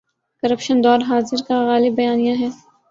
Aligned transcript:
Corruption 0.43 0.77
دور 0.83 0.99
حاضر 1.09 1.39
کا 1.47 1.57
غالب 1.67 1.93
بیانیہ 1.97 2.35
ہے۔ 2.41 2.49